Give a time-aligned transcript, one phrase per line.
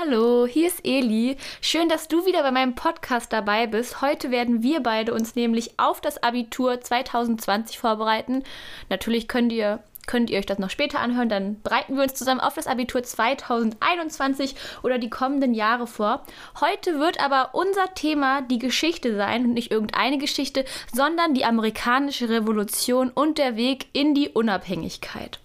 [0.00, 1.36] Hallo, hier ist Eli.
[1.60, 4.00] Schön, dass du wieder bei meinem Podcast dabei bist.
[4.00, 8.44] Heute werden wir beide uns nämlich auf das Abitur 2020 vorbereiten.
[8.90, 12.40] Natürlich könnt ihr könnt ihr euch das noch später anhören, dann bereiten wir uns zusammen
[12.40, 16.24] auf das Abitur 2021 oder die kommenden Jahre vor.
[16.60, 22.28] Heute wird aber unser Thema die Geschichte sein und nicht irgendeine Geschichte, sondern die amerikanische
[22.28, 25.40] Revolution und der Weg in die Unabhängigkeit.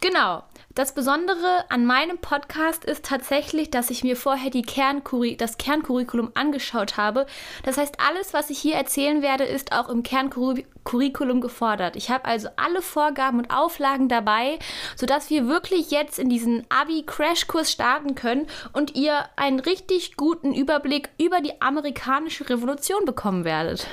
[0.00, 0.44] Genau.
[0.74, 6.32] Das Besondere an meinem Podcast ist tatsächlich, dass ich mir vorher die Kerncurri das Kerncurriculum
[6.34, 7.26] angeschaut habe.
[7.62, 11.94] Das heißt, alles, was ich hier erzählen werde, ist auch im Kerncurriculum gefordert.
[11.94, 14.58] Ich habe also alle Vorgaben und Auflagen dabei,
[14.96, 21.10] sodass wir wirklich jetzt in diesen Abi-Crashkurs starten können und ihr einen richtig guten Überblick
[21.18, 23.86] über die amerikanische Revolution bekommen werdet.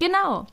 [0.00, 0.46] Genau.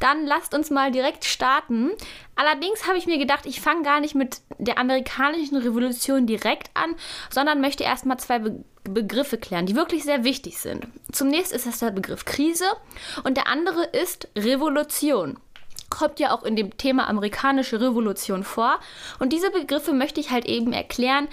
[0.00, 1.90] Dann lasst uns mal direkt starten.
[2.36, 6.94] Allerdings habe ich mir gedacht, ich fange gar nicht mit der amerikanischen Revolution direkt an,
[7.30, 10.86] sondern möchte erstmal zwei Be Begriffe klären, die wirklich sehr wichtig sind.
[11.12, 12.64] Zunächst ist das der Begriff Krise
[13.22, 15.38] und der andere ist Revolution
[15.90, 18.78] kommt ja auch in dem Thema amerikanische Revolution vor.
[19.18, 21.28] Und diese Begriffe möchte ich halt eben erklären,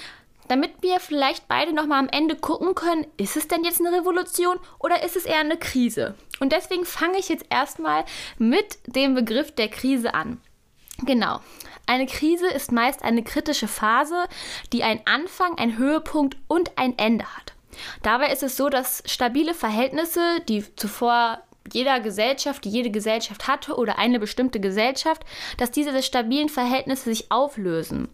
[0.48, 4.60] damit wir vielleicht beide nochmal am Ende gucken können, ist es denn jetzt eine Revolution
[4.80, 6.16] oder ist es eher eine Krise?
[6.40, 8.06] Und deswegen fange ich jetzt erstmal
[8.38, 10.42] mit dem Begriff der Krise an.
[11.04, 11.40] Genau.
[11.88, 14.26] Eine Krise ist meist eine kritische Phase,
[14.74, 17.54] die einen Anfang, einen Höhepunkt und ein Ende hat.
[18.02, 23.76] Dabei ist es so, dass stabile Verhältnisse, die zuvor jeder Gesellschaft, die jede Gesellschaft hatte
[23.76, 25.24] oder eine bestimmte Gesellschaft,
[25.58, 28.10] dass diese stabilen Verhältnisse sich auflösen.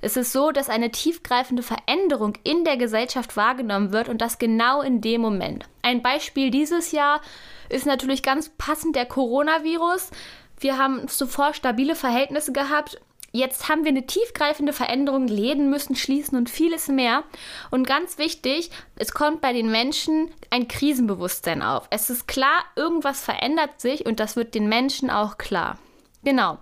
[0.00, 4.82] Es ist so, dass eine tiefgreifende Veränderung in der Gesellschaft wahrgenommen wird und das genau
[4.82, 5.68] in dem Moment.
[5.82, 7.20] Ein Beispiel dieses Jahr
[7.68, 10.10] ist natürlich ganz passend der Coronavirus.
[10.58, 13.00] Wir haben zuvor stabile Verhältnisse gehabt
[13.36, 17.22] Jetzt haben wir eine tiefgreifende Veränderung, Läden müssen schließen und vieles mehr.
[17.70, 21.86] Und ganz wichtig, es kommt bei den Menschen ein Krisenbewusstsein auf.
[21.90, 25.78] Es ist klar, irgendwas verändert sich und das wird den Menschen auch klar.
[26.24, 26.56] Genau.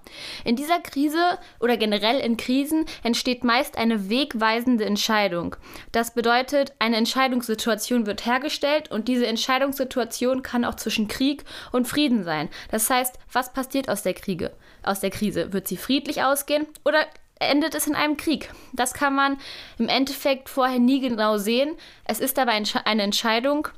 [0.44, 5.54] In dieser Krise oder generell in Krisen entsteht meist eine wegweisende Entscheidung.
[5.92, 12.24] Das bedeutet, eine Entscheidungssituation wird hergestellt und diese Entscheidungssituation kann auch zwischen Krieg und Frieden
[12.24, 12.48] sein.
[12.72, 14.50] Das heißt, was passiert aus der Kriege?
[14.84, 17.06] Aus der Krise wird sie friedlich ausgehen oder
[17.38, 18.50] endet es in einem Krieg?
[18.72, 19.38] Das kann man
[19.78, 21.76] im Endeffekt vorher nie genau sehen.
[22.04, 23.68] Es ist aber eine Entscheidung,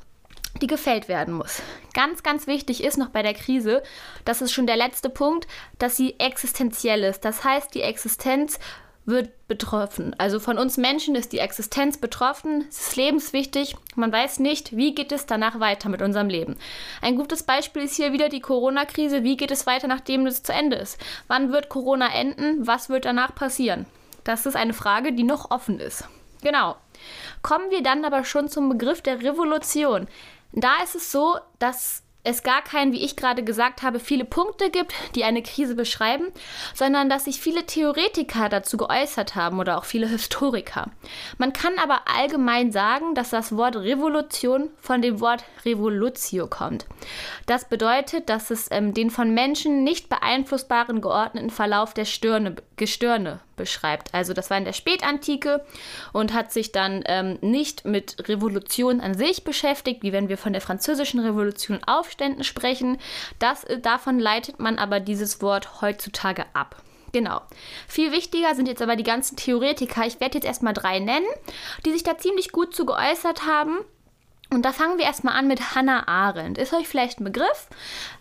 [0.61, 1.63] die gefällt werden muss.
[1.93, 3.83] Ganz, ganz wichtig ist noch bei der Krise,
[4.25, 5.47] das ist schon der letzte Punkt,
[5.79, 7.25] dass sie existenziell ist.
[7.25, 8.59] Das heißt, die Existenz
[9.07, 10.15] wird betroffen.
[10.19, 13.77] Also von uns Menschen ist die Existenz betroffen, es ist lebenswichtig.
[13.95, 16.57] Man weiß nicht, wie geht es danach weiter mit unserem Leben.
[17.01, 19.23] Ein gutes Beispiel ist hier wieder die Corona-Krise.
[19.23, 20.99] Wie geht es weiter, nachdem es zu Ende ist?
[21.29, 22.67] Wann wird Corona enden?
[22.67, 23.87] Was wird danach passieren?
[24.25, 26.05] Das ist eine Frage, die noch offen ist.
[26.43, 26.77] Genau.
[27.43, 30.09] Kommen wir dann aber schon zum Begriff der Revolution.
[30.53, 34.71] Da ist es so, dass es gar keinen, wie ich gerade gesagt habe, viele Punkte
[34.71, 36.27] gibt, die eine Krise beschreiben,
[36.75, 40.91] sondern dass sich viele Theoretiker dazu geäußert haben oder auch viele Historiker.
[41.39, 46.87] Man kann aber allgemein sagen, dass das Wort Revolution von dem Wort Revolutio kommt.
[47.47, 53.41] Das bedeutet, dass es ähm, den von Menschen nicht beeinflussbaren geordneten Verlauf der Stirne, Gestirne
[53.57, 54.13] beschreibt.
[54.15, 55.65] Also das war in der Spätantike
[56.13, 60.53] und hat sich dann ähm, nicht mit Revolution an sich beschäftigt, wie wenn wir von
[60.53, 61.81] der französischen Revolution
[62.17, 62.99] Aufständen sprechen.
[63.39, 66.83] Das, äh, davon leitet man aber dieses Wort heutzutage ab.
[67.13, 67.41] Genau.
[67.87, 70.07] Viel wichtiger sind jetzt aber die ganzen Theoretiker.
[70.07, 71.27] Ich werde jetzt erstmal drei nennen,
[71.85, 73.79] die sich da ziemlich gut zu geäußert haben.
[74.51, 76.57] Und da fangen wir erstmal an mit Hannah Arendt.
[76.57, 77.69] Ist euch vielleicht ein Begriff?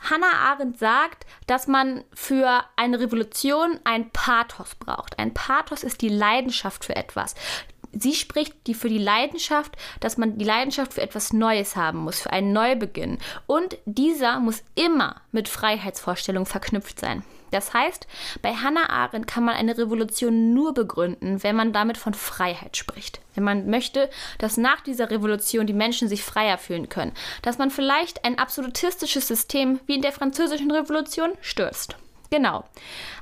[0.09, 5.19] Hannah Arendt sagt, dass man für eine Revolution ein Pathos braucht.
[5.19, 7.35] Ein Pathos ist die Leidenschaft für etwas.
[7.97, 12.21] Sie spricht die für die Leidenschaft, dass man die Leidenschaft für etwas Neues haben muss,
[12.21, 13.17] für einen Neubeginn.
[13.47, 17.23] Und dieser muss immer mit Freiheitsvorstellungen verknüpft sein.
[17.51, 18.05] Das heißt,
[18.41, 23.21] bei Hannah Arendt kann man eine Revolution nur begründen, wenn man damit von Freiheit spricht.
[23.33, 27.13] Wenn man möchte, dass nach dieser Revolution die Menschen sich freier fühlen können.
[27.43, 31.95] Dass man vielleicht ein absolutistisches System wie in der Französischen Revolution stürzt.
[32.35, 32.65] Genau.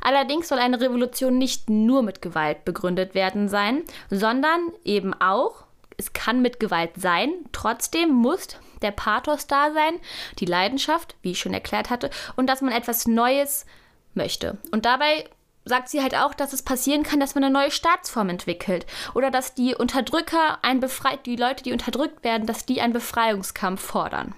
[0.01, 5.65] Allerdings soll eine Revolution nicht nur mit Gewalt begründet werden sein, sondern eben auch,
[5.97, 8.47] es kann mit Gewalt sein, trotzdem muss
[8.81, 9.99] der Pathos da sein,
[10.39, 13.67] die Leidenschaft, wie ich schon erklärt hatte, und dass man etwas Neues
[14.15, 14.57] möchte.
[14.71, 15.29] Und dabei
[15.63, 19.29] sagt sie halt auch, dass es passieren kann, dass man eine neue Staatsform entwickelt oder
[19.29, 24.33] dass die Unterdrücker ein befreit, die Leute, die unterdrückt werden, dass die einen Befreiungskampf fordern.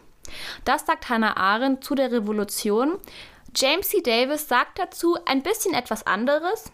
[0.66, 2.98] Das sagt Hannah Arendt zu der Revolution.
[3.56, 4.02] James C.
[4.02, 6.72] Davis sagt dazu ein bisschen etwas anderes.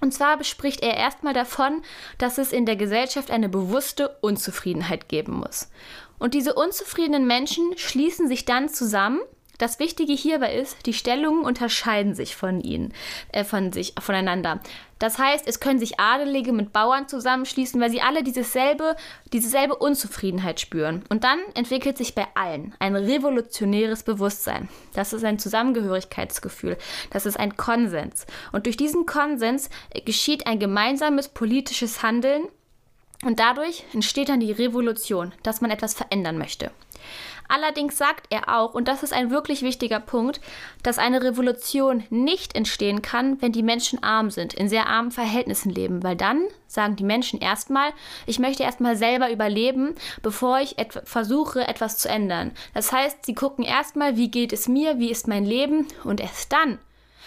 [0.00, 1.82] Und zwar bespricht er erstmal davon,
[2.18, 5.70] dass es in der Gesellschaft eine bewusste Unzufriedenheit geben muss.
[6.18, 9.20] Und diese unzufriedenen Menschen schließen sich dann zusammen
[9.58, 12.92] das Wichtige hierbei ist, die Stellungen unterscheiden sich von ihnen,
[13.32, 14.60] äh, von sich, voneinander.
[14.98, 18.96] Das heißt, es können sich Adelige mit Bauern zusammenschließen, weil sie alle dieselbe,
[19.32, 21.04] dieselbe Unzufriedenheit spüren.
[21.08, 24.68] Und dann entwickelt sich bei allen ein revolutionäres Bewusstsein.
[24.94, 26.78] Das ist ein Zusammengehörigkeitsgefühl.
[27.10, 28.26] Das ist ein Konsens.
[28.52, 29.68] Und durch diesen Konsens
[30.04, 32.44] geschieht ein gemeinsames politisches Handeln.
[33.24, 36.70] Und dadurch entsteht dann die Revolution, dass man etwas verändern möchte.
[37.48, 40.40] Allerdings sagt er auch, und das ist ein wirklich wichtiger Punkt,
[40.82, 45.70] dass eine Revolution nicht entstehen kann, wenn die Menschen arm sind, in sehr armen Verhältnissen
[45.70, 47.92] leben, weil dann sagen die Menschen erstmal,
[48.26, 52.52] ich möchte erstmal selber überleben, bevor ich et versuche, etwas zu ändern.
[52.72, 56.52] Das heißt, sie gucken erstmal, wie geht es mir, wie ist mein Leben und erst
[56.52, 56.78] dann,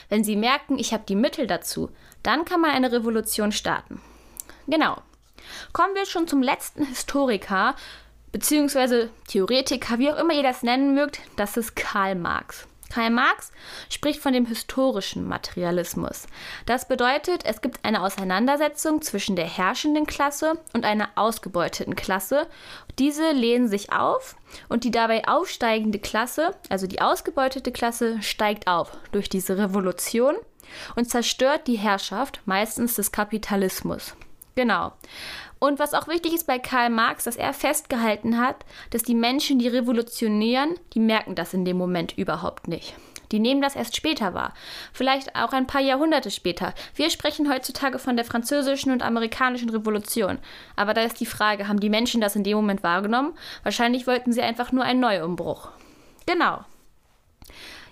[0.09, 1.89] wenn sie merken, ich habe die Mittel dazu,
[2.23, 4.01] dann kann man eine Revolution starten.
[4.67, 4.97] Genau.
[5.71, 7.75] Kommen wir schon zum letzten Historiker,
[8.37, 12.67] beziehungsweise Theoretiker, wie auch immer ihr das nennen mögt, das ist Karl Marx.
[12.93, 13.51] Karl Marx
[13.89, 16.27] spricht von dem historischen Materialismus.
[16.67, 22.45] Das bedeutet, es gibt eine Auseinandersetzung zwischen der herrschenden Klasse und einer ausgebeuteten Klasse.
[22.99, 24.35] Diese lehnen sich auf
[24.69, 30.35] und die dabei aufsteigende Klasse, also die ausgebeutete Klasse, steigt auf durch diese Revolution
[30.95, 34.13] und zerstört die Herrschaft, meistens des Kapitalismus.
[34.57, 34.91] Genau.
[35.59, 39.59] Und was auch wichtig ist bei Karl Marx, dass er festgehalten hat, dass die Menschen,
[39.59, 42.95] die revolutionieren, die merken das in dem Moment überhaupt nicht.
[43.31, 44.53] Die nehmen das erst später wahr.
[44.93, 46.73] Vielleicht auch ein paar Jahrhunderte später.
[46.95, 50.39] Wir sprechen heutzutage von der französischen und amerikanischen Revolution.
[50.75, 53.33] Aber da ist die Frage, haben die Menschen das in dem Moment wahrgenommen?
[53.61, 55.69] Wahrscheinlich wollten sie einfach nur einen Neuumbruch.
[56.25, 56.63] Genau.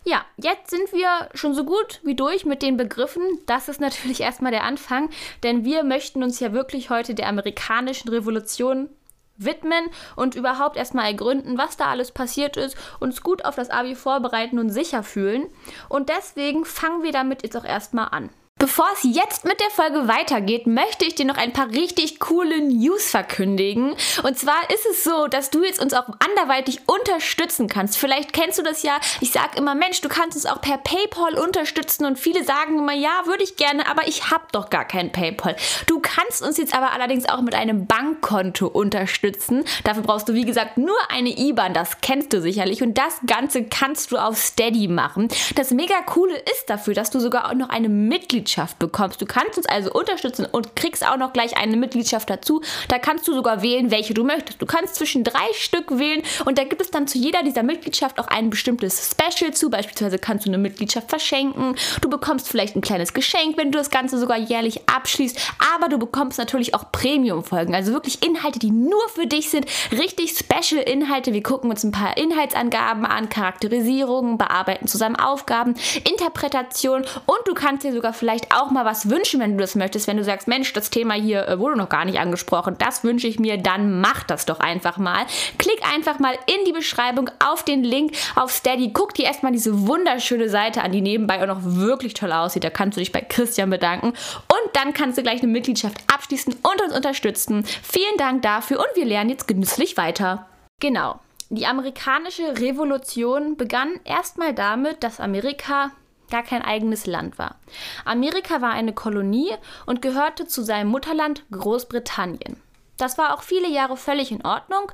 [0.07, 3.23] Ja, jetzt sind wir schon so gut wie durch mit den Begriffen.
[3.47, 5.09] Das ist natürlich erstmal der Anfang,
[5.41, 8.89] denn wir möchten uns ja wirklich heute der amerikanischen Revolution
[9.37, 13.95] widmen und überhaupt erstmal ergründen, was da alles passiert ist, uns gut auf das Abi
[13.95, 15.47] vorbereiten und sicher fühlen.
[15.89, 18.29] Und deswegen fangen wir damit jetzt auch erstmal an.
[18.65, 22.61] Bevor es jetzt mit der Folge weitergeht, möchte ich dir noch ein paar richtig coole
[22.61, 23.95] News verkündigen.
[24.23, 27.95] Und zwar ist es so, dass du jetzt uns auch anderweitig unterstützen kannst.
[27.95, 28.97] Vielleicht kennst du das ja.
[29.21, 32.05] Ich sage immer, Mensch, du kannst uns auch per PayPal unterstützen.
[32.05, 35.55] Und viele sagen immer, ja, würde ich gerne, aber ich habe doch gar kein PayPal.
[35.85, 39.63] Du kannst uns jetzt aber allerdings auch mit einem Bankkonto unterstützen.
[39.83, 41.75] Dafür brauchst du, wie gesagt, nur eine IBAN.
[41.75, 42.81] Das kennst du sicherlich.
[42.81, 45.27] Und das Ganze kannst du auf Steady machen.
[45.53, 49.21] Das mega coole ist dafür, dass du sogar auch noch eine Mitgliedschaft Mitgliedschaft bekommst.
[49.21, 52.61] Du kannst uns also unterstützen und kriegst auch noch gleich eine Mitgliedschaft dazu.
[52.87, 54.61] Da kannst du sogar wählen, welche du möchtest.
[54.61, 58.19] Du kannst zwischen drei Stück wählen und da gibt es dann zu jeder dieser Mitgliedschaft
[58.19, 59.69] auch ein bestimmtes Special zu.
[59.69, 61.75] Beispielsweise kannst du eine Mitgliedschaft verschenken.
[62.01, 65.37] Du bekommst vielleicht ein kleines Geschenk, wenn du das Ganze sogar jährlich abschließt.
[65.75, 67.75] Aber du bekommst natürlich auch Premium-Folgen.
[67.75, 69.65] Also wirklich Inhalte, die nur für dich sind.
[69.91, 71.33] Richtig Special-Inhalte.
[71.33, 75.75] Wir gucken uns ein paar Inhaltsangaben an, Charakterisierungen, bearbeiten zusammen Aufgaben,
[76.07, 79.75] Interpretation und du kannst dir sogar vielleicht vielleicht auch mal was wünschen, wenn du das
[79.75, 80.07] möchtest.
[80.07, 83.27] Wenn du sagst, Mensch, das Thema hier äh, wurde noch gar nicht angesprochen, das wünsche
[83.27, 85.25] ich mir, dann mach das doch einfach mal.
[85.57, 88.91] Klick einfach mal in die Beschreibung auf den Link auf Steady.
[88.93, 92.63] Guck dir erstmal diese wunderschöne Seite an, die nebenbei auch noch wirklich toll aussieht.
[92.63, 94.07] Da kannst du dich bei Christian bedanken.
[94.07, 97.63] Und dann kannst du gleich eine Mitgliedschaft abschließen und uns unterstützen.
[97.83, 100.47] Vielen Dank dafür und wir lernen jetzt genüsslich weiter.
[100.81, 101.19] Genau.
[101.49, 105.91] Die amerikanische Revolution begann erstmal damit, dass Amerika
[106.29, 107.55] gar kein eigenes Land war.
[108.03, 109.51] Amerika war eine Kolonie
[109.85, 112.57] und gehörte zu seinem Mutterland Großbritannien.
[112.97, 114.91] Das war auch viele Jahre völlig in Ordnung.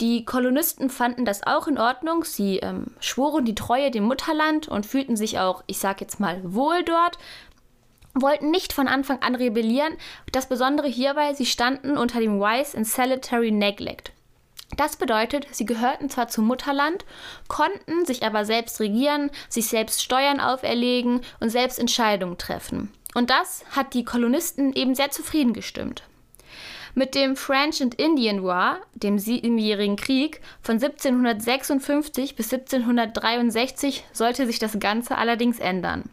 [0.00, 2.24] Die Kolonisten fanden das auch in Ordnung.
[2.24, 6.40] Sie ähm, schworen die Treue dem Mutterland und fühlten sich auch, ich sag jetzt mal,
[6.42, 7.18] wohl dort,
[8.14, 9.94] wollten nicht von Anfang an rebellieren.
[10.32, 14.12] Das Besondere hierbei, sie standen unter dem Wise and Salutary Neglect.
[14.76, 17.04] Das bedeutet, sie gehörten zwar zum Mutterland,
[17.48, 22.92] konnten sich aber selbst regieren, sich selbst Steuern auferlegen und selbst Entscheidungen treffen.
[23.14, 26.02] Und das hat die Kolonisten eben sehr zufrieden gestimmt.
[26.96, 34.60] Mit dem French and Indian War, dem Siebenjährigen Krieg von 1756 bis 1763, sollte sich
[34.60, 36.10] das Ganze allerdings ändern.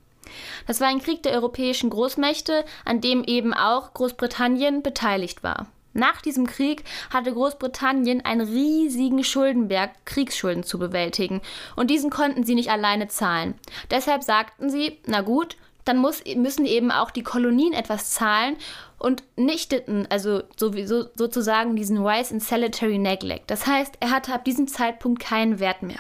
[0.66, 5.68] Das war ein Krieg der europäischen Großmächte, an dem eben auch Großbritannien beteiligt war.
[5.94, 11.42] Nach diesem Krieg hatte Großbritannien einen riesigen Schuldenberg Kriegsschulden zu bewältigen
[11.76, 13.56] und diesen konnten sie nicht alleine zahlen.
[13.90, 18.56] Deshalb sagten sie, na gut, dann muss, müssen eben auch die Kolonien etwas zahlen
[19.00, 23.50] und nichteten also sowieso, sozusagen diesen Wise and Salutary Neglect.
[23.50, 26.00] Das heißt, er hatte ab diesem Zeitpunkt keinen Wert mehr.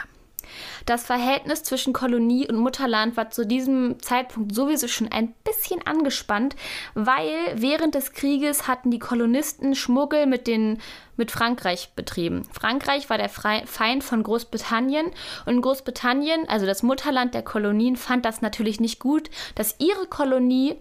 [0.85, 6.55] Das Verhältnis zwischen Kolonie und Mutterland war zu diesem Zeitpunkt sowieso schon ein bisschen angespannt,
[6.93, 10.79] weil während des Krieges hatten die Kolonisten Schmuggel mit, den,
[11.17, 12.47] mit Frankreich betrieben.
[12.51, 15.11] Frankreich war der Feind von Großbritannien
[15.45, 20.77] und Großbritannien, also das Mutterland der Kolonien, fand das natürlich nicht gut, dass ihre Kolonie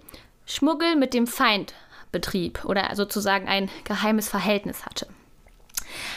[0.47, 1.75] Schmuggel mit dem Feind
[2.11, 5.07] betrieb oder sozusagen ein geheimes Verhältnis hatte.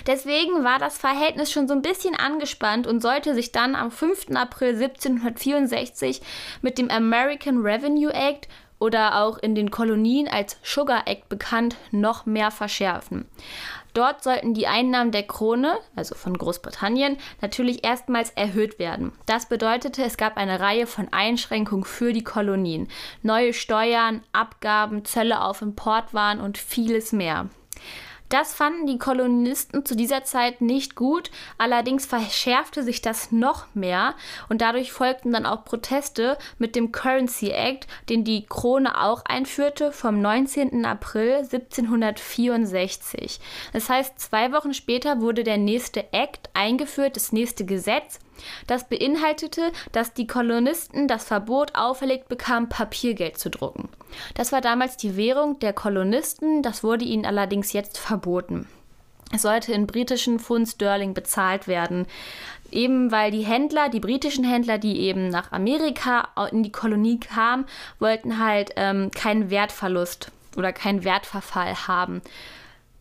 [0.07, 4.31] Deswegen war das Verhältnis schon so ein bisschen angespannt und sollte sich dann am 5.
[4.35, 6.21] April 1764
[6.61, 8.47] mit dem American Revenue Act
[8.83, 13.25] oder auch in den Kolonien als Sugar Act bekannt, noch mehr verschärfen.
[13.93, 19.13] Dort sollten die Einnahmen der Krone, also von Großbritannien, natürlich erstmals erhöht werden.
[19.25, 22.89] Das bedeutete, es gab eine Reihe von Einschränkungen für die Kolonien.
[23.21, 27.49] Neue Steuern, Abgaben, Zölle auf Importwaren und vieles mehr.
[28.33, 34.15] Das fanden die Kolonisten zu dieser Zeit nicht gut, allerdings verschärfte sich das noch mehr
[34.49, 39.91] und dadurch folgten dann auch Proteste mit dem Currency Act, den die Krone auch einführte
[39.91, 40.83] vom 19.
[40.83, 43.39] April 1764.
[43.71, 48.17] Das heißt, zwei Wochen später wurde der nächste Act eingeführt, das nächste Gesetz,
[48.67, 53.89] das beinhaltete, dass die Kolonisten das Verbot auferlegt bekamen, Papiergeld zu drucken.
[54.35, 58.67] Das war damals die Währung der Kolonisten, das wurde ihnen allerdings jetzt verboten.
[59.33, 62.05] Es sollte in britischen Pfund Sterling bezahlt werden.
[62.71, 67.65] Eben weil die Händler, die britischen Händler, die eben nach Amerika in die Kolonie kamen,
[67.99, 72.21] wollten halt ähm, keinen Wertverlust oder keinen Wertverfall haben.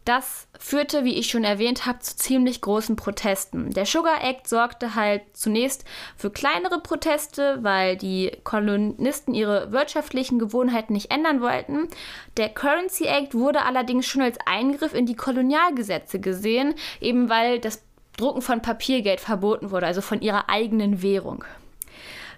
[0.05, 3.71] Das führte, wie ich schon erwähnt habe, zu ziemlich großen Protesten.
[3.71, 5.85] Der Sugar Act sorgte halt zunächst
[6.17, 11.89] für kleinere Proteste, weil die Kolonisten ihre wirtschaftlichen Gewohnheiten nicht ändern wollten.
[12.37, 17.85] Der Currency Act wurde allerdings schon als Eingriff in die Kolonialgesetze gesehen, eben weil das
[18.17, 21.45] Drucken von Papiergeld verboten wurde, also von ihrer eigenen Währung.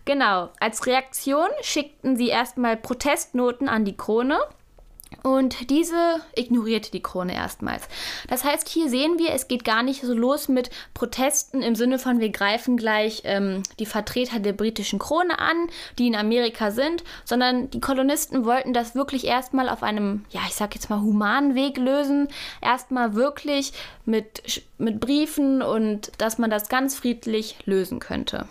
[0.05, 4.39] Genau, als Reaktion schickten sie erstmal Protestnoten an die Krone
[5.25, 7.89] und diese ignorierte die Krone erstmals.
[8.29, 11.99] Das heißt, hier sehen wir, es geht gar nicht so los mit Protesten im Sinne
[11.99, 15.57] von, wir greifen gleich ähm, die Vertreter der britischen Krone an,
[15.99, 20.55] die in Amerika sind, sondern die Kolonisten wollten das wirklich erstmal auf einem, ja, ich
[20.55, 22.29] sag jetzt mal, humanen Weg lösen.
[22.61, 23.73] Erstmal wirklich
[24.05, 28.47] mit, mit Briefen und dass man das ganz friedlich lösen könnte.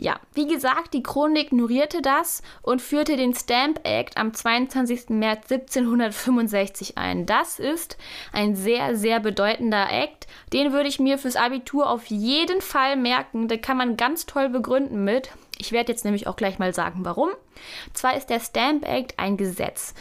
[0.00, 5.08] Ja, wie gesagt, die Krone ignorierte das und führte den Stamp Act am 22.
[5.08, 7.26] März 1765 ein.
[7.26, 7.98] Das ist
[8.32, 10.28] ein sehr, sehr bedeutender Act.
[10.52, 13.48] Den würde ich mir fürs Abitur auf jeden Fall merken.
[13.48, 15.32] Den kann man ganz toll begründen mit.
[15.58, 17.30] Ich werde jetzt nämlich auch gleich mal sagen, warum.
[17.92, 19.94] Zwar ist der Stamp Act ein Gesetz.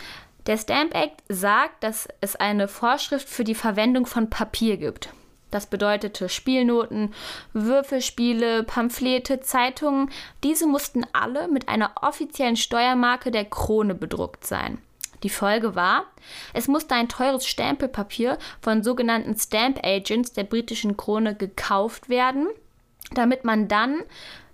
[0.46, 5.10] Der Stamp Act sagt, dass es eine Vorschrift für die Verwendung von Papier gibt.
[5.52, 7.14] Das bedeutete Spielnoten,
[7.54, 10.10] Würfelspiele, Pamphlete, Zeitungen.
[10.44, 14.80] Diese mussten alle mit einer offiziellen Steuermarke der Krone bedruckt sein.
[15.24, 16.06] Die Folge war,
[16.54, 22.48] es musste ein teures Stempelpapier von sogenannten Stamp Agents der britischen Krone gekauft werden,
[23.14, 24.04] damit man dann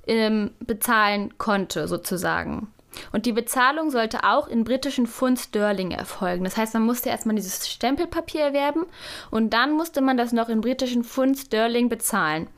[0.08, 2.73] ähm, bezahlen konnte, sozusagen.
[3.14, 6.44] Und die Bezahlung sollte auch in britischen Pfund Sterling erfolgen.
[6.44, 8.86] Das heißt, man musste erstmal dieses Stempelpapier erwerben
[9.30, 12.50] und dann musste man das noch in britischen Pfund Sterling bezahlen.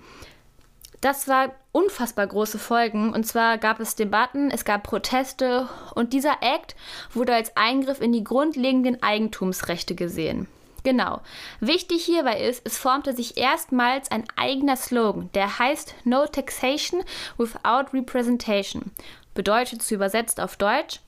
[1.02, 3.14] Das war unfassbar große Folgen.
[3.14, 6.76] Und zwar gab es Debatten, es gab Proteste und dieser Act
[7.14, 10.48] wurde als Eingriff in die grundlegenden Eigentumsrechte gesehen.
[10.84, 11.22] Genau.
[11.60, 17.04] Wichtig hierbei ist, es formte sich erstmals ein eigener Slogan, der heißt No Taxation
[17.38, 18.92] without Representation
[19.36, 21.02] bedeutet zu übersetzt auf Deutsch,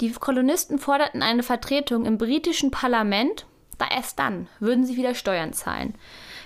[0.00, 3.44] die Kolonisten forderten eine Vertretung im britischen Parlament,
[3.80, 5.94] da erst dann würden sie wieder Steuern zahlen.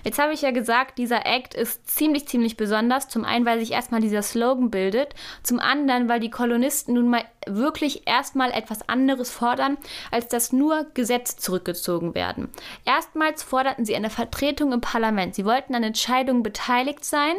[0.05, 3.09] Jetzt habe ich ja gesagt, dieser Act ist ziemlich, ziemlich besonders.
[3.09, 5.15] Zum einen, weil sich erstmal dieser Slogan bildet.
[5.43, 9.77] Zum anderen, weil die Kolonisten nun mal wirklich erstmal etwas anderes fordern,
[10.11, 12.49] als dass nur Gesetze zurückgezogen werden.
[12.85, 15.35] Erstmals forderten sie eine Vertretung im Parlament.
[15.35, 17.35] Sie wollten an Entscheidungen beteiligt sein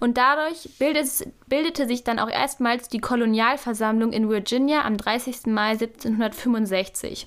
[0.00, 5.46] und dadurch bildete sich dann auch erstmals die Kolonialversammlung in Virginia am 30.
[5.46, 7.26] Mai 1765.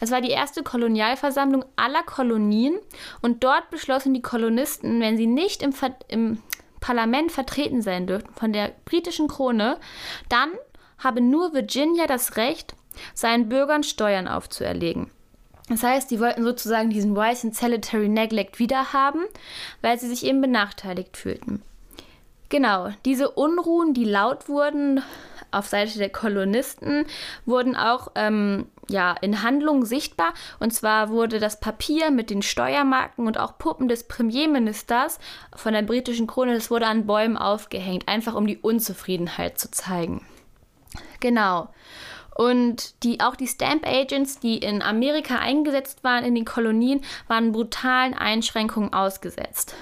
[0.00, 2.78] Das war die erste Kolonialversammlung aller Kolonien
[3.22, 6.42] und dort beschlossen die Kolonisten, wenn sie nicht im, Ver im
[6.80, 9.78] Parlament vertreten sein dürften von der britischen Krone,
[10.28, 10.50] dann
[10.98, 12.74] habe nur Virginia das Recht,
[13.14, 15.10] seinen Bürgern Steuern aufzuerlegen.
[15.68, 19.24] Das heißt, die wollten sozusagen diesen Wise and Salutary Neglect wiederhaben,
[19.82, 21.62] weil sie sich eben benachteiligt fühlten.
[22.48, 25.02] Genau, diese Unruhen, die laut wurden
[25.50, 27.06] auf Seite der Kolonisten,
[27.44, 30.32] wurden auch ähm, ja, in Handlung sichtbar.
[30.60, 35.18] Und zwar wurde das Papier mit den Steuermarken und auch Puppen des Premierministers
[35.54, 40.24] von der britischen Krone, das wurde an Bäumen aufgehängt, einfach um die Unzufriedenheit zu zeigen.
[41.20, 41.68] Genau.
[42.34, 47.52] Und die, auch die Stamp Agents, die in Amerika eingesetzt waren in den Kolonien, waren
[47.52, 49.74] brutalen Einschränkungen ausgesetzt.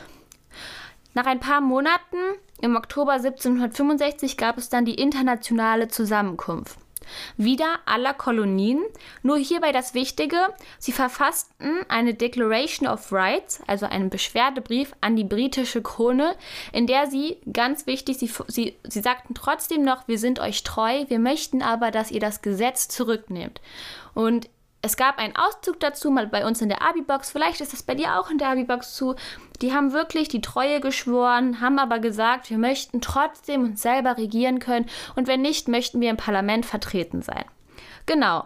[1.15, 2.17] Nach ein paar Monaten,
[2.61, 6.79] im Oktober 1765, gab es dann die internationale Zusammenkunft
[7.37, 8.83] wieder aller Kolonien.
[9.23, 10.39] Nur hierbei das Wichtige,
[10.79, 16.35] sie verfassten eine Declaration of Rights, also einen Beschwerdebrief an die britische Krone,
[16.73, 21.05] in der sie, ganz wichtig, sie, sie, sie sagten trotzdem noch, wir sind euch treu,
[21.09, 23.61] wir möchten aber, dass ihr das Gesetz zurücknehmt.
[24.15, 24.49] Und
[24.85, 27.31] es gab einen Auszug dazu, mal bei uns in der Abi-Box.
[27.31, 29.15] Vielleicht ist das bei dir auch in der Abi-Box zu.
[29.63, 34.59] Die haben wirklich die Treue geschworen, haben aber gesagt, wir möchten trotzdem uns selber regieren
[34.59, 34.87] können
[35.17, 37.45] und wenn nicht, möchten wir im Parlament vertreten sein.
[38.05, 38.45] Genau.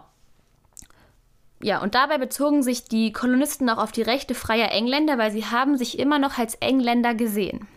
[1.61, 5.45] Ja, und dabei bezogen sich die Kolonisten auch auf die Rechte freier Engländer, weil sie
[5.45, 7.67] haben sich immer noch als Engländer gesehen.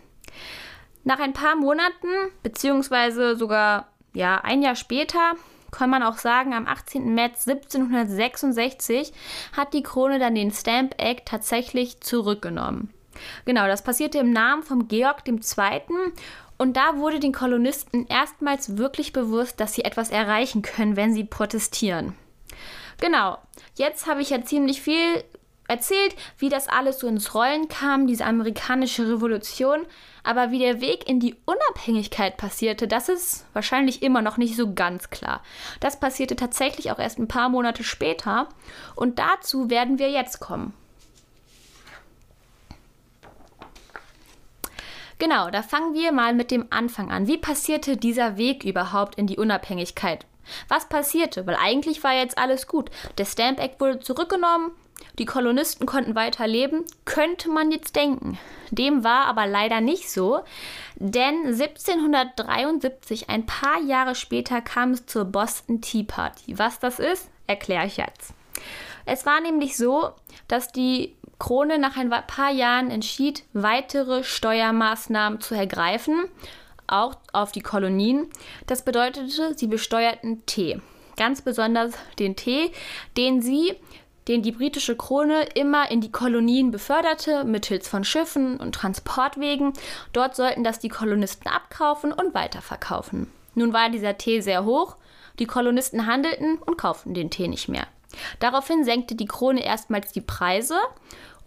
[1.03, 2.07] Nach ein paar Monaten,
[2.43, 5.33] beziehungsweise sogar ja, ein Jahr später,
[5.73, 7.13] kann man auch sagen, am 18.
[7.13, 9.11] März 1766
[9.55, 12.93] hat die Krone dann den Stamp Act tatsächlich zurückgenommen.
[13.45, 15.39] Genau, das passierte im Namen von Georg II.
[16.57, 21.23] Und da wurde den Kolonisten erstmals wirklich bewusst, dass sie etwas erreichen können, wenn sie
[21.23, 22.15] protestieren.
[23.01, 23.37] Genau,
[23.75, 25.23] jetzt habe ich ja ziemlich viel
[25.67, 29.85] erzählt, wie das alles so ins Rollen kam, diese amerikanische Revolution.
[30.23, 34.73] Aber wie der Weg in die Unabhängigkeit passierte, das ist wahrscheinlich immer noch nicht so
[34.73, 35.43] ganz klar.
[35.81, 38.47] Das passierte tatsächlich auch erst ein paar Monate später.
[38.95, 40.73] Und dazu werden wir jetzt kommen.
[45.19, 47.27] Genau, da fangen wir mal mit dem Anfang an.
[47.27, 50.25] Wie passierte dieser Weg überhaupt in die Unabhängigkeit?
[50.67, 51.45] Was passierte?
[51.47, 52.89] Weil eigentlich war jetzt alles gut.
[53.17, 54.71] Der Stamp Act wurde zurückgenommen,
[55.19, 58.39] die Kolonisten konnten weiter leben, könnte man jetzt denken.
[58.71, 60.43] Dem war aber leider nicht so,
[60.95, 66.57] denn 1773, ein paar Jahre später, kam es zur Boston Tea Party.
[66.57, 68.33] Was das ist, erkläre ich jetzt.
[69.05, 70.11] Es war nämlich so,
[70.47, 76.25] dass die Krone nach ein paar Jahren entschied, weitere Steuermaßnahmen zu ergreifen,
[76.87, 78.29] auch auf die Kolonien.
[78.65, 80.81] Das bedeutete, sie besteuerten Tee.
[81.17, 82.71] Ganz besonders den Tee,
[83.17, 83.75] den sie
[84.27, 89.73] den die britische Krone immer in die Kolonien beförderte, mittels von Schiffen und Transportwegen.
[90.13, 93.31] Dort sollten das die Kolonisten abkaufen und weiterverkaufen.
[93.55, 94.95] Nun war dieser Tee sehr hoch,
[95.39, 97.87] die Kolonisten handelten und kauften den Tee nicht mehr.
[98.39, 100.77] Daraufhin senkte die Krone erstmals die Preise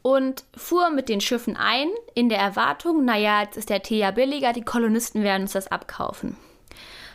[0.03, 4.11] und fuhr mit den Schiffen ein, in der Erwartung, naja, jetzt ist der Tee ja
[4.11, 6.37] billiger, die Kolonisten werden uns das abkaufen.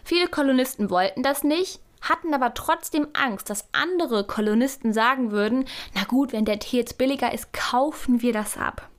[0.03, 6.03] Viele Kolonisten wollten das nicht, hatten aber trotzdem Angst, dass andere Kolonisten sagen würden, na
[6.03, 8.89] gut, wenn der Tee jetzt billiger ist, kaufen wir das ab.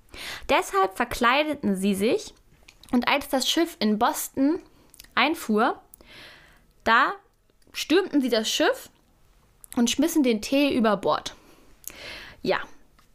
[0.48, 2.34] Deshalb verkleideten sie sich
[2.92, 4.58] und als das Schiff in Boston
[5.14, 5.80] einfuhr,
[6.84, 7.12] da
[7.72, 8.90] stürmten sie das Schiff
[9.76, 11.34] und schmissen den Tee über Bord.
[12.42, 12.58] Ja,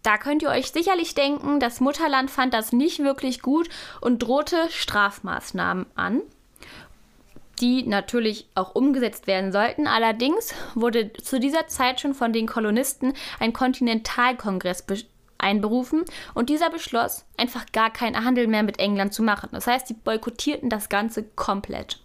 [0.03, 3.69] da könnt ihr euch sicherlich denken, das Mutterland fand das nicht wirklich gut
[4.01, 6.21] und drohte Strafmaßnahmen an
[7.59, 9.87] die natürlich auch umgesetzt werden sollten.
[9.87, 14.85] Allerdings wurde zu dieser Zeit schon von den Kolonisten ein Kontinentalkongress
[15.39, 19.49] einberufen und dieser beschloss, einfach gar keinen Handel mehr mit England zu machen.
[19.51, 21.99] Das heißt, sie boykottierten das Ganze komplett.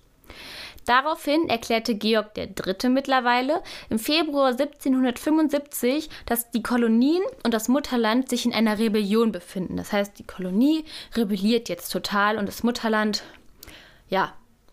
[0.84, 2.88] Daraufhin erklärte Georg III.
[2.88, 9.76] mittlerweile im Februar 1775, dass die Kolonien und das Mutterland sich in einer Rebellion befinden.
[9.76, 10.84] Das heißt, die Kolonie
[11.14, 13.22] rebelliert jetzt total und das Mutterland,
[14.08, 14.32] ja,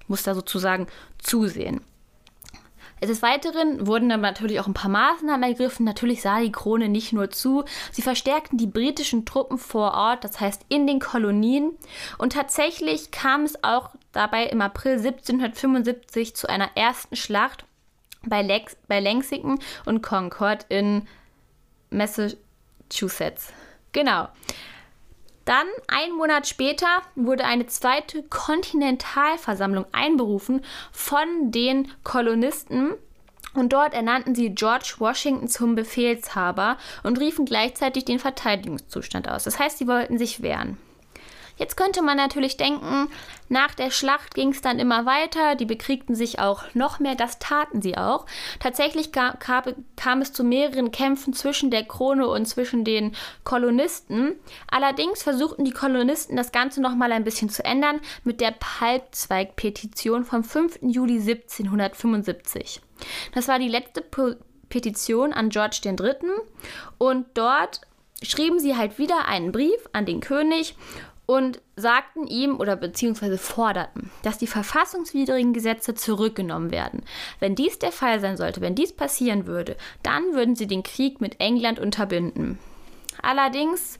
[0.09, 0.87] muss da sozusagen
[1.19, 1.81] zusehen.
[3.01, 5.85] Des Weiteren wurden dann natürlich auch ein paar Maßnahmen ergriffen.
[5.85, 7.63] Natürlich sah die Krone nicht nur zu.
[7.91, 11.71] Sie verstärkten die britischen Truppen vor Ort, das heißt in den Kolonien.
[12.17, 17.63] Und tatsächlich kam es auch dabei im April 1775 zu einer ersten Schlacht
[18.25, 21.07] bei, Lex bei Lexington und Concord in
[21.89, 23.53] Massachusetts.
[23.93, 24.27] Genau.
[25.49, 32.93] Dann, einen Monat später, wurde eine zweite Kontinentalversammlung einberufen von den Kolonisten.
[33.55, 39.45] Und dort ernannten sie George Washington zum Befehlshaber und riefen gleichzeitig den Verteidigungszustand aus.
[39.45, 40.77] Das heißt, sie wollten sich wehren.
[41.59, 43.09] Jetzt könnte man natürlich denken,
[43.49, 47.37] nach der Schlacht ging es dann immer weiter, die bekriegten sich auch noch mehr, das
[47.37, 48.25] taten sie auch.
[48.59, 49.37] Tatsächlich kam,
[49.95, 54.39] kam es zu mehreren Kämpfen zwischen der Krone und zwischen den Kolonisten.
[54.71, 60.45] Allerdings versuchten die Kolonisten das Ganze nochmal ein bisschen zu ändern mit der Palpzweig-Petition vom
[60.45, 60.79] 5.
[60.81, 62.81] Juli 1775.
[63.33, 64.01] Das war die letzte
[64.69, 66.15] Petition an George III.
[66.97, 67.81] Und dort
[68.21, 70.75] schrieben sie halt wieder einen Brief an den König
[71.29, 77.03] und sagten ihm oder beziehungsweise forderten, dass die verfassungswidrigen Gesetze zurückgenommen werden.
[77.39, 81.21] Wenn dies der Fall sein sollte, wenn dies passieren würde, dann würden sie den Krieg
[81.21, 82.57] mit England unterbinden.
[83.21, 83.99] Allerdings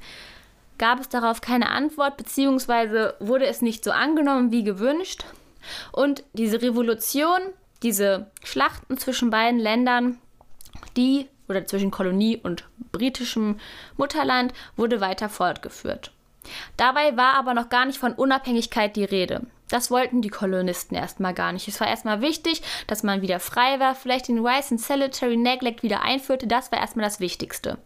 [0.79, 5.23] gab es darauf keine Antwort, beziehungsweise wurde es nicht so angenommen wie gewünscht.
[5.91, 7.41] Und diese Revolution,
[7.83, 10.17] diese Schlachten zwischen beiden Ländern,
[10.97, 13.59] die oder zwischen Kolonie und britischem
[13.97, 16.11] Mutterland, wurde weiter fortgeführt.
[16.77, 19.41] Dabei war aber noch gar nicht von Unabhängigkeit die Rede.
[19.69, 21.67] Das wollten die Kolonisten erstmal gar nicht.
[21.67, 25.83] Es war erstmal wichtig, dass man wieder frei war, vielleicht den Rice and Salutary Neglect
[25.83, 26.47] wieder einführte.
[26.47, 27.77] Das war erstmal das Wichtigste.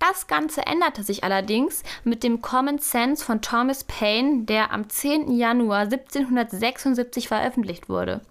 [0.00, 5.30] Das Ganze änderte sich allerdings mit dem Common Sense von Thomas Paine, der am 10.
[5.30, 8.22] Januar 1776 veröffentlicht wurde.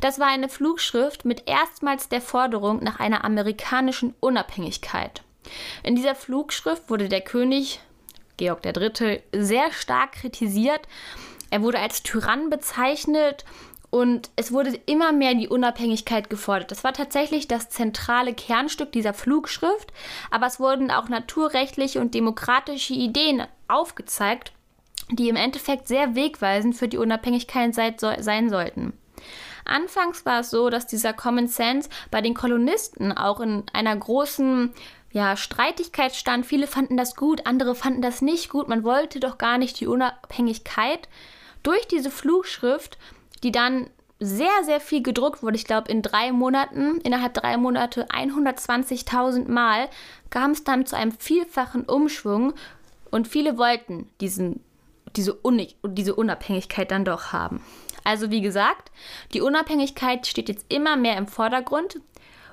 [0.00, 5.22] Das war eine Flugschrift mit erstmals der Forderung nach einer amerikanischen Unabhängigkeit.
[5.82, 7.80] In dieser Flugschrift wurde der König
[8.42, 9.22] Georg III.
[9.32, 10.80] sehr stark kritisiert.
[11.50, 13.44] Er wurde als Tyrann bezeichnet
[13.90, 16.72] und es wurde immer mehr die Unabhängigkeit gefordert.
[16.72, 19.92] Das war tatsächlich das zentrale Kernstück dieser Flugschrift,
[20.32, 24.52] aber es wurden auch naturrechtliche und demokratische Ideen aufgezeigt,
[25.08, 28.92] die im Endeffekt sehr wegweisend für die Unabhängigkeit sein sollten.
[29.64, 34.72] Anfangs war es so, dass dieser Common Sense bei den Kolonisten auch in einer großen
[35.12, 36.46] ja, Streitigkeit stand.
[36.46, 38.68] Viele fanden das gut, andere fanden das nicht gut.
[38.68, 41.08] Man wollte doch gar nicht die Unabhängigkeit.
[41.62, 42.98] Durch diese Flugschrift,
[43.42, 48.06] die dann sehr, sehr viel gedruckt wurde, ich glaube in drei Monaten, innerhalb drei Monate
[48.08, 49.88] 120.000 Mal,
[50.30, 52.54] kam es dann zu einem vielfachen Umschwung
[53.10, 54.60] und viele wollten diesen,
[55.16, 57.62] diese, Uni diese Unabhängigkeit dann doch haben.
[58.04, 58.90] Also wie gesagt,
[59.34, 62.00] die Unabhängigkeit steht jetzt immer mehr im Vordergrund.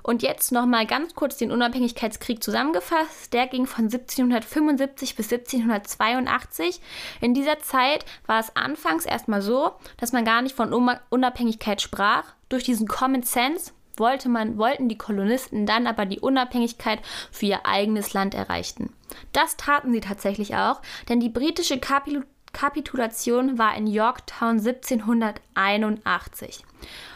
[0.09, 3.31] Und jetzt nochmal ganz kurz den Unabhängigkeitskrieg zusammengefasst.
[3.31, 6.81] Der ging von 1775 bis 1782.
[7.21, 10.73] In dieser Zeit war es anfangs erstmal so, dass man gar nicht von
[11.11, 12.23] Unabhängigkeit sprach.
[12.49, 17.67] Durch diesen Common Sense wollte man, wollten die Kolonisten dann aber die Unabhängigkeit für ihr
[17.67, 18.91] eigenes Land erreichen.
[19.31, 26.63] Das taten sie tatsächlich auch, denn die britische Kapitul Kapitulation war in Yorktown 1781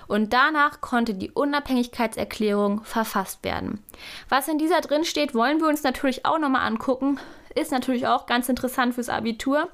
[0.08, 3.84] und danach konnte die Unabhängigkeitserklärung verfasst werden.
[4.30, 7.20] Was in dieser drin steht, wollen wir uns natürlich auch nochmal angucken.
[7.56, 9.70] Ist natürlich auch ganz interessant fürs Abitur.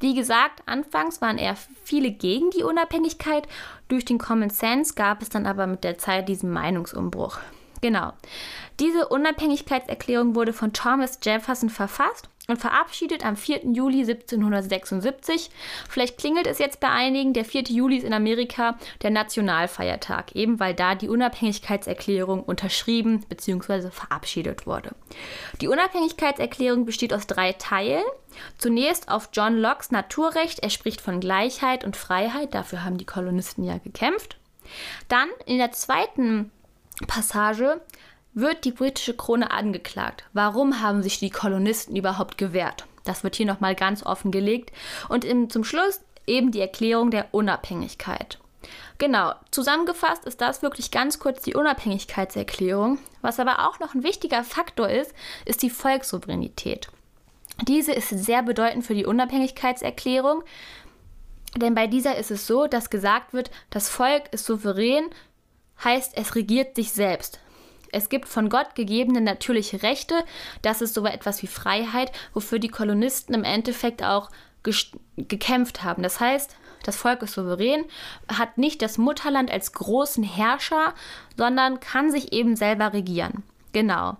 [0.00, 3.46] Wie gesagt, anfangs waren eher viele gegen die Unabhängigkeit.
[3.88, 7.38] Durch den Common Sense gab es dann aber mit der Zeit diesen Meinungsumbruch.
[7.80, 8.12] Genau.
[8.80, 13.66] Diese Unabhängigkeitserklärung wurde von Thomas Jefferson verfasst und verabschiedet am 4.
[13.74, 15.50] Juli 1776.
[15.88, 17.64] Vielleicht klingelt es jetzt bei einigen, der 4.
[17.64, 23.90] Juli ist in Amerika der Nationalfeiertag, eben weil da die Unabhängigkeitserklärung unterschrieben bzw.
[23.90, 24.92] verabschiedet wurde.
[25.60, 28.04] Die Unabhängigkeitserklärung besteht aus drei Teilen.
[28.56, 33.62] Zunächst auf John Locke's Naturrecht, er spricht von Gleichheit und Freiheit, dafür haben die Kolonisten
[33.62, 34.38] ja gekämpft.
[35.08, 36.50] Dann in der zweiten
[37.06, 37.80] Passage
[38.34, 40.24] wird die britische Krone angeklagt.
[40.32, 42.86] Warum haben sich die Kolonisten überhaupt gewehrt?
[43.04, 44.72] Das wird hier nochmal ganz offen gelegt.
[45.08, 48.38] Und im, zum Schluss eben die Erklärung der Unabhängigkeit.
[48.98, 52.98] Genau, zusammengefasst ist das wirklich ganz kurz die Unabhängigkeitserklärung.
[53.22, 55.14] Was aber auch noch ein wichtiger Faktor ist,
[55.44, 56.88] ist die Volkssouveränität.
[57.62, 60.42] Diese ist sehr bedeutend für die Unabhängigkeitserklärung,
[61.56, 65.06] denn bei dieser ist es so, dass gesagt wird, das Volk ist souverän,
[65.82, 67.40] heißt es regiert sich selbst.
[67.92, 70.24] Es gibt von Gott gegebene natürliche Rechte,
[70.62, 74.30] das ist so etwas wie Freiheit, wofür die Kolonisten im Endeffekt auch
[75.16, 76.02] gekämpft haben.
[76.02, 77.84] Das heißt, das Volk ist souverän,
[78.28, 80.94] hat nicht das Mutterland als großen Herrscher,
[81.36, 83.42] sondern kann sich eben selber regieren.
[83.72, 84.16] Genau.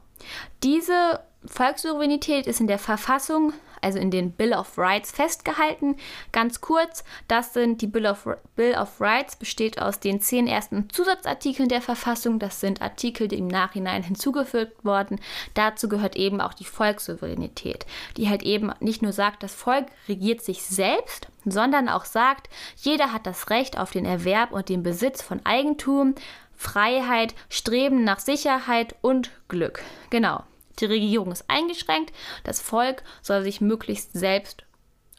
[0.63, 3.53] Diese Volkssouveränität ist in der Verfassung
[3.83, 5.97] also in den Bill of Rights festgehalten.
[6.33, 10.91] Ganz kurz, das sind die Bill of, Bill of Rights, besteht aus den zehn ersten
[10.91, 12.39] Zusatzartikeln der Verfassung.
[12.39, 15.21] Das sind Artikel, die im Nachhinein hinzugefügt wurden.
[15.55, 17.87] Dazu gehört eben auch die Volkssouveränität,
[18.17, 23.13] die halt eben nicht nur sagt, das Volk regiert sich selbst, sondern auch sagt, jeder
[23.13, 26.15] hat das Recht auf den Erwerb und den Besitz von Eigentum,
[26.57, 29.83] Freiheit, Streben nach Sicherheit und Glück.
[30.11, 30.43] Genau.
[30.79, 32.13] Die Regierung ist eingeschränkt,
[32.45, 34.65] das Volk soll sich möglichst selbst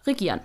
[0.05, 0.41] regieren.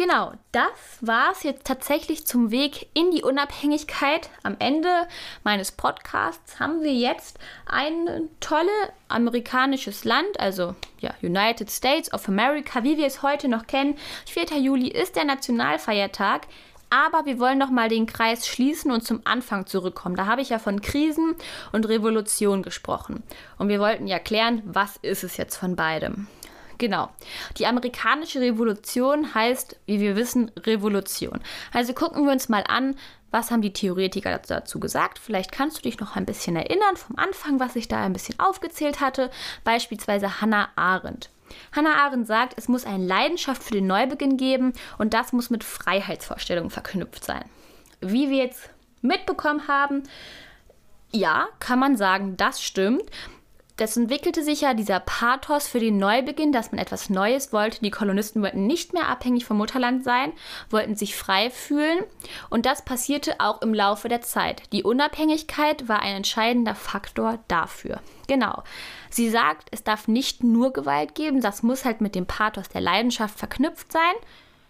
[0.00, 0.70] Genau, das
[1.02, 4.30] war es jetzt tatsächlich zum Weg in die Unabhängigkeit.
[4.42, 5.06] Am Ende
[5.44, 8.70] meines Podcasts haben wir jetzt ein tolles
[9.08, 13.98] amerikanisches Land, also ja, United States of America, wie wir es heute noch kennen.
[14.24, 14.58] 4.
[14.58, 16.46] Juli ist der Nationalfeiertag.
[16.90, 20.16] Aber wir wollen noch mal den Kreis schließen und zum Anfang zurückkommen.
[20.16, 21.36] Da habe ich ja von Krisen
[21.72, 23.22] und Revolution gesprochen.
[23.58, 26.26] Und wir wollten ja klären, was ist es jetzt von beidem.
[26.78, 27.10] Genau.
[27.58, 31.40] Die amerikanische Revolution heißt, wie wir wissen, Revolution.
[31.72, 32.96] Also gucken wir uns mal an,
[33.30, 35.18] was haben die Theoretiker dazu gesagt.
[35.18, 38.38] Vielleicht kannst du dich noch ein bisschen erinnern vom Anfang, was ich da ein bisschen
[38.40, 39.30] aufgezählt hatte.
[39.62, 41.30] Beispielsweise Hannah Arendt.
[41.72, 45.64] Hannah Arendt sagt, es muss eine Leidenschaft für den Neubeginn geben und das muss mit
[45.64, 47.44] Freiheitsvorstellungen verknüpft sein.
[48.00, 48.70] Wie wir jetzt
[49.02, 50.02] mitbekommen haben,
[51.12, 53.04] ja, kann man sagen, das stimmt
[53.80, 57.80] das entwickelte sich ja dieser Pathos für den Neubeginn, dass man etwas Neues wollte.
[57.80, 60.32] Die Kolonisten wollten nicht mehr abhängig vom Mutterland sein,
[60.68, 62.04] wollten sich frei fühlen.
[62.50, 64.62] Und das passierte auch im Laufe der Zeit.
[64.72, 68.00] Die Unabhängigkeit war ein entscheidender Faktor dafür.
[68.28, 68.62] Genau.
[69.08, 72.82] Sie sagt, es darf nicht nur Gewalt geben, das muss halt mit dem Pathos der
[72.82, 74.14] Leidenschaft verknüpft sein.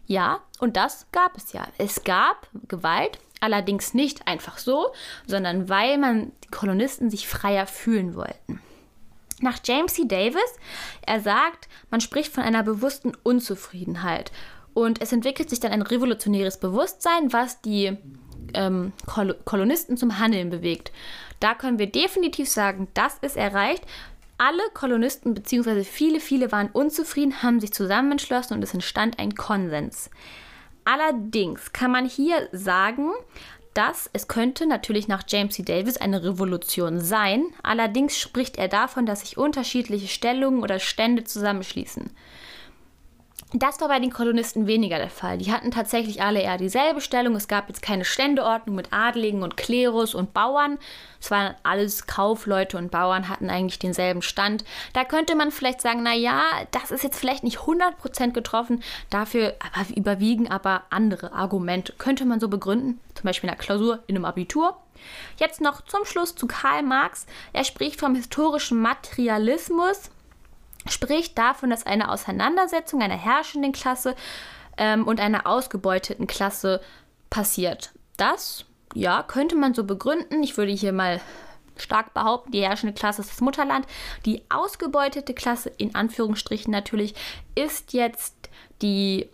[0.06, 1.66] Ja, und das gab es ja.
[1.78, 4.92] Es gab Gewalt, allerdings nicht einfach so,
[5.26, 8.60] sondern weil man die Kolonisten sich freier fühlen wollten.
[9.40, 10.06] Nach James C.
[10.06, 10.40] Davis,
[11.06, 14.32] er sagt, man spricht von einer bewussten Unzufriedenheit.
[14.74, 17.96] Und es entwickelt sich dann ein revolutionäres Bewusstsein, was die
[18.54, 20.92] ähm, Kol Kolonisten zum Handeln bewegt.
[21.40, 23.84] Da können wir definitiv sagen, das ist erreicht.
[24.38, 30.10] Alle Kolonisten, beziehungsweise viele, viele waren unzufrieden, haben sich zusammengeschlossen und es entstand ein Konsens.
[30.84, 33.10] Allerdings kann man hier sagen,
[33.74, 35.62] dass es könnte natürlich nach James C.
[35.62, 42.10] Davis eine Revolution sein, allerdings spricht er davon, dass sich unterschiedliche Stellungen oder Stände zusammenschließen.
[43.52, 45.38] Das war bei den Kolonisten weniger der Fall.
[45.38, 47.34] Die hatten tatsächlich alle eher dieselbe Stellung.
[47.34, 50.78] Es gab jetzt keine Ständeordnung mit Adligen und Klerus und Bauern.
[51.20, 54.64] Es waren alles Kaufleute und Bauern hatten eigentlich denselben Stand.
[54.92, 58.84] Da könnte man vielleicht sagen, na ja, das ist jetzt vielleicht nicht 100% getroffen.
[59.10, 61.92] Dafür aber überwiegen aber andere Argumente.
[61.98, 64.76] Könnte man so begründen, zum Beispiel in der Klausur in einem Abitur.
[65.38, 67.26] Jetzt noch zum Schluss zu Karl Marx.
[67.52, 70.10] Er spricht vom historischen Materialismus
[70.88, 74.14] spricht davon, dass eine Auseinandersetzung einer herrschenden Klasse
[74.76, 76.80] ähm, und einer ausgebeuteten Klasse
[77.28, 77.92] passiert.
[78.16, 78.64] Das,
[78.94, 80.42] ja, könnte man so begründen.
[80.42, 81.20] Ich würde hier mal
[81.76, 83.86] stark behaupten, die herrschende Klasse ist das Mutterland.
[84.26, 87.14] Die ausgebeutete Klasse, in Anführungsstrichen natürlich,
[87.54, 88.34] ist jetzt
[88.82, 89.28] die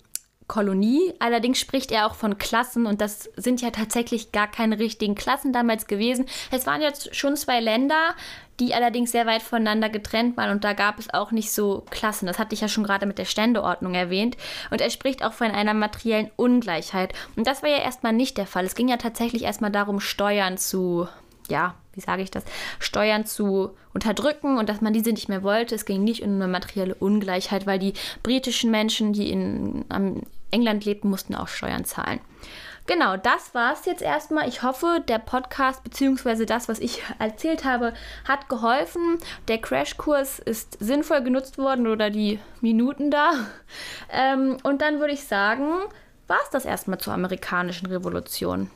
[0.48, 1.12] Kolonie.
[1.18, 5.52] Allerdings spricht er auch von Klassen und das sind ja tatsächlich gar keine richtigen Klassen
[5.52, 6.26] damals gewesen.
[6.50, 8.14] Es waren jetzt schon zwei Länder,
[8.60, 12.26] die allerdings sehr weit voneinander getrennt waren und da gab es auch nicht so Klassen.
[12.26, 14.36] Das hatte ich ja schon gerade mit der Ständeordnung erwähnt.
[14.70, 17.12] Und er spricht auch von einer materiellen Ungleichheit.
[17.34, 18.64] Und das war ja erstmal nicht der Fall.
[18.64, 21.08] Es ging ja tatsächlich erstmal darum, Steuern zu,
[21.48, 22.44] ja, wie sage ich das,
[22.78, 25.74] Steuern zu unterdrücken und dass man diese nicht mehr wollte.
[25.74, 29.84] Es ging nicht um eine materielle Ungleichheit, weil die britischen Menschen, die in
[30.50, 32.20] England lebten, mussten auch Steuern zahlen.
[32.86, 34.48] Genau, das war es jetzt erstmal.
[34.48, 36.46] Ich hoffe, der Podcast bzw.
[36.46, 37.92] das, was ich erzählt habe,
[38.26, 39.18] hat geholfen.
[39.48, 43.32] Der Crashkurs ist sinnvoll genutzt worden oder die Minuten da.
[44.10, 45.64] Ähm, und dann würde ich sagen,
[46.28, 48.70] war es das erstmal zur amerikanischen Revolution.